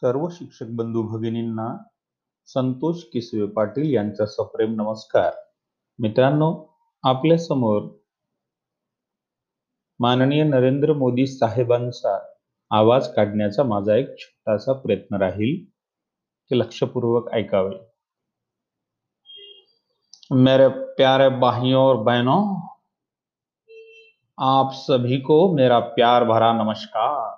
[0.00, 1.82] सर्व शिक्षक बंधू भगिनींना
[2.46, 5.32] संतोष किसवे पाटील सप्रेम नमस्कार.
[5.98, 7.82] मित्रांनो, आपल्या समोर
[10.00, 12.34] माननीय नरेंद्र मोदी साहेबांचा
[12.70, 15.70] आवाज़ काढण्याचा माझा एक छोटासा प्रयत्न राहील,
[16.50, 17.86] ते लक्षपूर्वक ऐकावे.
[20.30, 22.68] मेरे प्यारे भाइयों और बहनों,
[24.38, 27.35] आप सभी को मेरा प्यार भरा नमस्कार.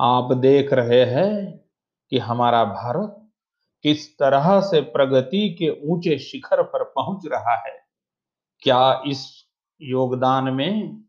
[0.00, 1.60] आप देख रहे हैं
[2.10, 3.30] कि हमारा भारत
[3.82, 7.78] किस तरह से प्रगति के ऊँचे शिखर पर पहुँच रहा है।
[8.62, 9.44] क्या इस
[9.82, 11.04] योगदान में,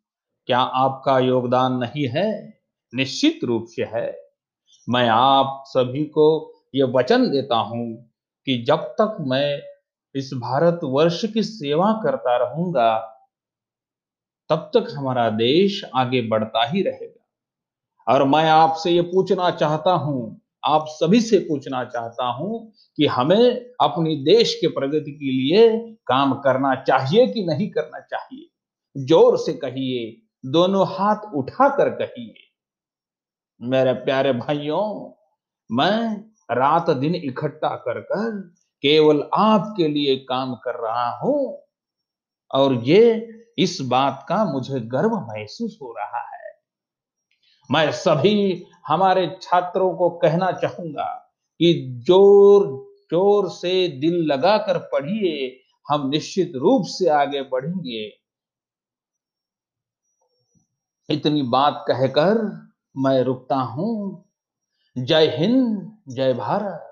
[0.46, 2.54] क्या आपका योगदान नहीं है?
[2.94, 4.18] निश्चित रूप से है।
[4.90, 8.12] मैं आप सभी को यह वचन देता हूँ
[8.46, 9.62] कि जब तक मैं
[10.16, 12.98] इस भारत वर्ष की सेवा करता रहूँगा,
[14.50, 17.19] तब तक हमारा देश आगे बढ़ता ही रहेगा।
[18.10, 23.52] और मैं आपसे ये पूछना चाहता हूँ, आप सभी से पूछना चाहता हूँ कि हमें
[23.82, 25.68] अपनी देश के प्रगति के लिए
[26.08, 28.48] काम करना चाहिए कि नहीं करना चाहिए?
[28.96, 32.34] ज़ोर से कहिए, दोनों हाथ उठाकर कहिए।
[33.62, 35.12] मेरे प्यारे भाइयों,
[35.70, 38.40] मैं रात दिन इकट्ठा कर कर
[38.84, 41.58] केवल आपके लिए काम कर रहा हूँ
[42.52, 43.02] और ये
[43.60, 46.39] इस बात का मुझे गर्व महसूस हो रहा है।
[47.70, 51.06] मैं सभी हमारे छात्रों को कहना चाहूँगा
[51.60, 51.74] कि
[52.08, 52.68] ज़ोर
[53.12, 58.04] ज़ोर से दिल लगाकर पढ़िए, हम निश्चित रूप से आगे बढ़ेंगे।
[61.10, 62.38] इतनी बात कहकर
[62.98, 64.26] मैं रुकता हूँ।
[64.96, 66.86] जय हिंद, जय भारत।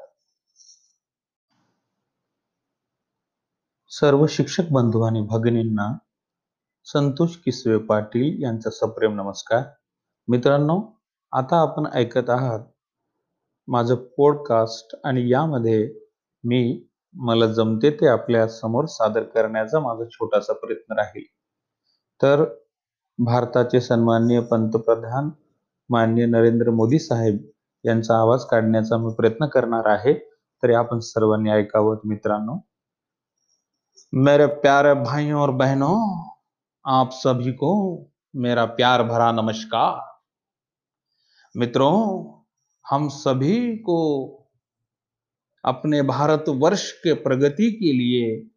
[3.91, 5.99] सर्व शिक्षक बंधू आणि भगिनींना
[6.87, 9.63] संतोष किसवे पाटील यांचा सप्रेम नमस्कार.
[10.29, 10.99] मित्रांनो
[11.31, 12.59] आता आपण ऐकत आहात
[13.67, 15.93] माझं पॉडकास्ट आणि यामध्ये
[16.43, 21.23] मी मला जमते ते आपल्यासमोर सादर करण्याचा माझा छोटासा प्रयत्न राहील.
[22.21, 22.45] तर
[23.17, 25.29] भारताचे सन्माननीय पंतप्रधान
[25.89, 27.37] माननीय नरेंद्र मोदी साहेब
[27.85, 30.29] यांचा आवाज काढण्याचा मी प्रयत्न करणार आहे.
[30.63, 32.67] तरी आपण सर्वांनी ऐकावं मित्रांनो.
[34.13, 36.23] मेरे प्यारे भाइयों और बहनों
[36.83, 38.03] आप सभी को
[38.33, 40.16] मेरा प्यार भरा नमस्कार.
[41.57, 42.33] मित्रों,
[42.89, 44.25] हम सभी को
[45.65, 48.47] अपने भारत वर्ष के प्रगति के लिए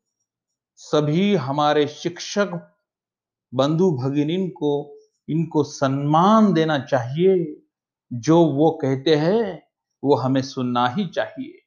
[0.76, 2.76] सभी हमारे शिक्षक
[3.54, 4.98] बंधु भगिनी को,
[5.28, 7.62] इनको सम्मान देना चाहिए।
[8.12, 9.62] जो वो कहते हैं,
[10.04, 11.58] वो हमें सुनना ही चाहिए।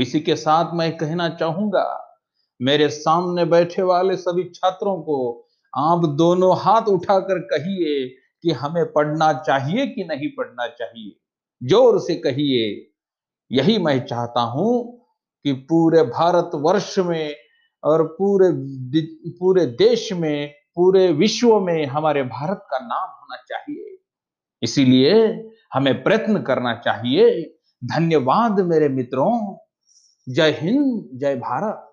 [0.00, 2.18] इसी के साथ मैं कहना चाहूँगा,
[2.62, 9.32] मेरे सामने बैठे वाले सभी छात्रों को आप दोनों हाथ उठाकर कहिए कि हमें पढ़ना
[9.32, 11.16] चाहिए कि नहीं पढ़ना चाहिए।
[11.62, 12.90] ज़ोर से कहिए,
[13.52, 14.98] यही मैं चाहता हूँ
[15.44, 17.34] कि पूरे भारत वर्ष में
[17.84, 18.50] और पूरे
[19.38, 23.96] पूरे देश में, पूरे विश्व में हमारे भारत का नाम होना चाहिए।
[24.62, 25.14] इसीलिए
[25.74, 27.42] हमें प्रयत्न करना चाहिए।
[27.84, 29.58] धन्यवाद मेरे मित्रों।
[30.28, 31.89] जय हिंद, जय भारत।